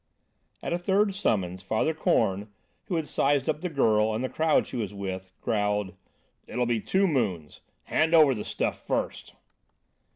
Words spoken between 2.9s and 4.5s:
had sized up the girl and the